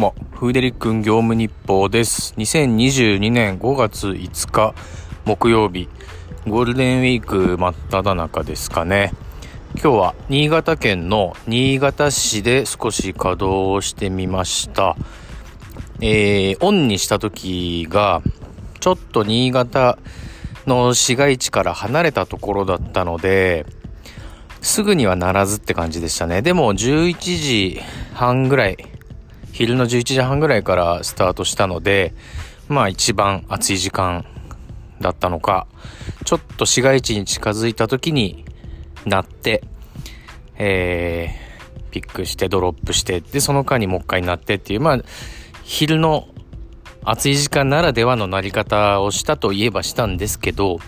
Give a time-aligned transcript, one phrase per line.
[0.00, 2.32] も、フーデリックン業務日報です。
[2.38, 4.74] 2022年5月5日
[5.26, 5.90] 木曜日、
[6.46, 9.12] ゴールデンウィーク真っ只中ですかね。
[9.74, 14.96] 今日は新潟県の新潟市で少し稼働をしてみました。
[16.00, 18.22] えー、オンにした時が、
[18.80, 19.98] ちょっと新潟
[20.66, 23.66] の市街地から離れたところだったので、
[24.62, 26.40] すぐにはならずって感じでしたね。
[26.40, 27.82] でも11時
[28.14, 28.78] 半ぐらい、
[29.52, 32.14] 昼の11時半ぐらいからスタートしたので、
[32.68, 34.24] まあ一番暑い時間
[35.00, 35.66] だったのか、
[36.24, 38.44] ちょっと市街地に近づいた時に
[39.04, 39.64] なって、
[40.56, 44.98] えー、ピックしてドロップして、で、その間にもう一回なってっていう、まあ、
[45.64, 46.28] 昼の
[47.04, 50.78] 暑い時間ならではのなり方をしたといえばしたんですけど、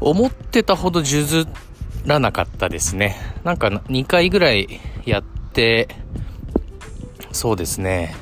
[0.00, 1.54] 思ってたほど数珠
[2.06, 3.16] らなかったですね。
[3.44, 5.88] なんか2回ぐらいやって、
[7.32, 8.14] そうですね。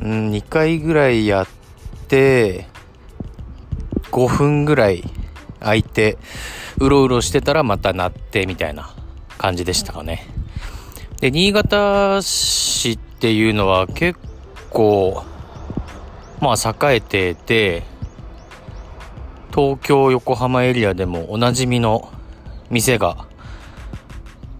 [0.00, 1.46] うん、2回ぐらいやっ
[2.06, 2.66] て、
[4.10, 5.04] 5分ぐらい
[5.60, 6.18] 空いて、
[6.78, 8.94] うろうろしてたらまた鳴ってみたいな
[9.38, 10.26] 感じでしたかね。
[11.20, 14.18] で、新潟市っていうのは結
[14.70, 15.24] 構、
[16.40, 17.82] まあ栄えてて、
[19.52, 22.12] 東京、横浜エリアでもおなじみの
[22.70, 23.27] 店が、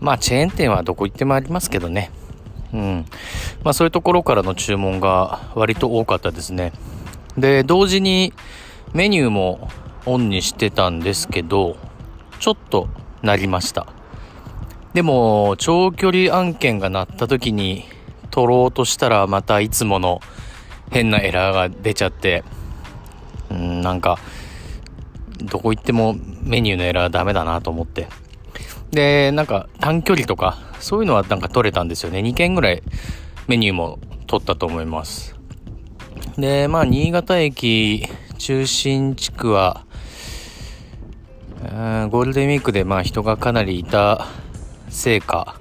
[0.00, 2.10] まあチェーン店はどこ行ってもありますけどね。
[2.72, 3.04] うん。
[3.64, 6.72] まあそういうところからの注文が割と多かったですね。
[7.36, 8.32] で、同時に
[8.92, 9.68] メニューも
[10.06, 11.76] オンにしてたんですけど、
[12.40, 12.88] ちょっと
[13.22, 13.86] なりました。
[14.94, 17.84] でも、長距離案件が鳴った時に
[18.30, 20.20] 取ろうとしたらまたいつもの
[20.90, 22.44] 変なエラーが出ちゃって、
[23.50, 24.18] うん、なんか、
[25.42, 28.08] どこ行ってもメニューのエラーダメだなと思って。
[28.90, 32.20] で、なんか短距離とか、そういうのはなんか取れたんですよね。
[32.20, 32.82] 2件ぐらい
[33.46, 35.36] メニューも取ったと思います。
[36.36, 38.06] で、まあ、新潟駅
[38.38, 39.84] 中心地区は、
[41.60, 44.26] ゴールデンウィークでまあ人がかなりいた
[44.88, 45.60] せいか、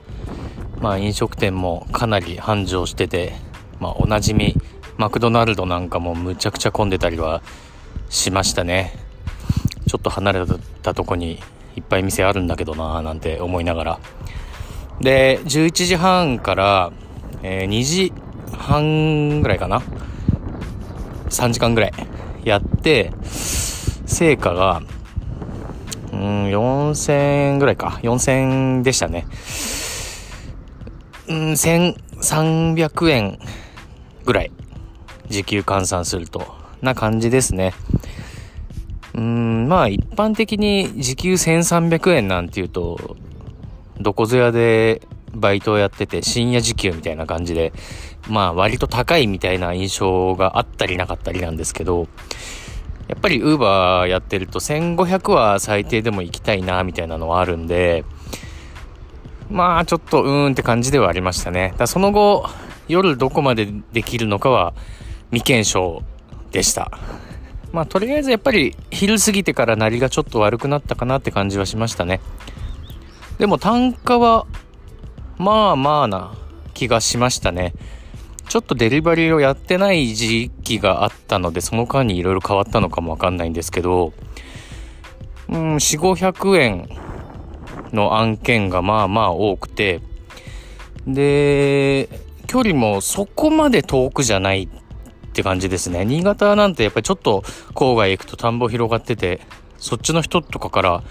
[0.79, 3.33] まあ飲食店もかなり繁盛してて、
[3.79, 4.55] まあおなじみ
[4.97, 7.41] マクドナルドなんかもむちゃくちゃ混んでたりは
[8.09, 8.93] しましたね。
[9.87, 10.45] ちょっと離れ
[10.83, 11.39] たとこに
[11.77, 13.99] いっぱい店あるんだけどなぁなんて思いながら。
[14.99, 16.91] で、11時半から、
[17.43, 18.13] えー2時
[18.51, 19.83] 半ぐらいかな
[21.29, 21.93] ?3 時間ぐらい
[22.43, 24.81] やって、成果が、
[26.11, 27.13] うん、4000
[27.51, 27.99] 円ぐらいか。
[28.01, 29.27] 4000円でしたね。
[31.27, 33.39] うん、1300円
[34.25, 34.51] ぐらい。
[35.29, 36.55] 時給換算すると。
[36.81, 37.73] な感じですね。
[39.17, 43.17] うん、まあ一般的に時給1300円なんていうと、
[43.99, 45.01] どこぞやで
[45.33, 47.73] バイトをやってて深夜時給みたいな感じで、
[48.29, 52.07] まあ割と高いみたいな印象があったりなかったりなんですけど、
[53.07, 58.05] やっぱりウーバーやってると1500は最低でも行きたいなみたいなのはあるんで、
[59.49, 61.73] まあちょっとうーんって感じではありましたね。
[61.77, 62.47] だその後、
[62.87, 64.75] 夜どこまでできるのかは
[65.31, 66.03] 未検証
[66.51, 66.91] でした。
[67.71, 72.21] まあとりあえずやっぱり昼過ぎてから鳴りがちょっと悪くなったかなって感じはしましたね。
[73.37, 74.47] でも単価は
[75.37, 76.35] まあまあな
[76.73, 77.73] 気がしましたね。
[78.49, 84.13] ちょっとデリバリーをやってない時期があったので、その間にいろいろ変わったのかもわかんないんですけど、
[85.49, 86.89] うん、4、500円
[87.91, 90.01] の案件がまあまあ多くて、
[91.05, 92.09] で、
[92.47, 94.69] 距離もそこまで遠くじゃない
[95.37, 96.03] って感じですね。
[96.03, 97.41] 新潟なんてやっぱりちょっと
[97.75, 99.41] 郊外行くと田んぼ広がってて、
[99.77, 101.03] そっちの人とかから、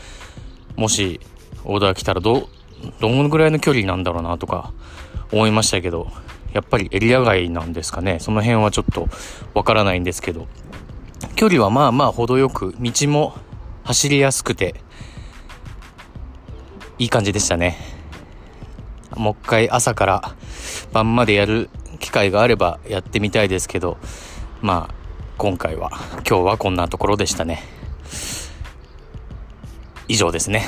[0.74, 1.20] もし
[1.64, 2.48] オーダー来たらど、
[2.98, 4.72] どのぐらいの距離なんだろうなとか
[5.30, 6.10] 思いましたけど、
[6.52, 8.18] やっぱりエリア外なんですかね。
[8.18, 9.08] その辺はちょっと
[9.54, 10.48] わからないんですけど、
[11.36, 13.36] 距離はまあまあ程よく、道も
[13.84, 14.74] 走りやすくて、
[16.98, 17.78] いい感じでしたね。
[19.14, 20.34] もう一回朝から
[20.92, 23.98] 晩までやる機会があればやってみたいですけど、
[24.60, 24.94] まあ、
[25.38, 25.90] 今回は、
[26.28, 27.62] 今日はこんなところでしたね。
[30.08, 30.64] 以上ですね。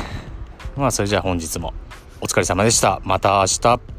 [0.76, 1.74] まあ、それじゃあ本日も
[2.20, 3.00] お疲れ様でした。
[3.04, 3.97] また明日。